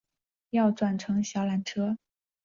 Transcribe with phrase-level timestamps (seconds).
[0.49, 1.99] 要转乘小缆车